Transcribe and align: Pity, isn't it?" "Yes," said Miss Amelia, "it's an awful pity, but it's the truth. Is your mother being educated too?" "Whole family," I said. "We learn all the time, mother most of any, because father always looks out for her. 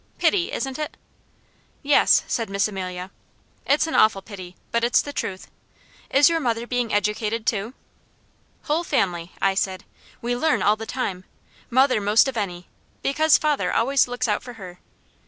Pity, 0.17 0.51
isn't 0.51 0.79
it?" 0.79 0.97
"Yes," 1.83 2.23
said 2.27 2.49
Miss 2.49 2.67
Amelia, 2.67 3.11
"it's 3.67 3.85
an 3.85 3.93
awful 3.93 4.23
pity, 4.23 4.55
but 4.71 4.83
it's 4.83 4.99
the 4.99 5.13
truth. 5.13 5.47
Is 6.09 6.27
your 6.27 6.39
mother 6.39 6.65
being 6.65 6.91
educated 6.91 7.45
too?" 7.45 7.75
"Whole 8.63 8.83
family," 8.83 9.31
I 9.43 9.53
said. 9.53 9.83
"We 10.19 10.35
learn 10.35 10.63
all 10.63 10.75
the 10.75 10.87
time, 10.87 11.25
mother 11.69 12.01
most 12.01 12.27
of 12.27 12.35
any, 12.35 12.67
because 13.03 13.37
father 13.37 13.71
always 13.71 14.07
looks 14.07 14.27
out 14.27 14.41
for 14.41 14.53
her. 14.53 14.79